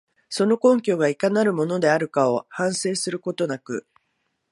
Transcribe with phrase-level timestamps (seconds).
[0.29, 3.85] その根拠がいかなるものであるかを反省することなく、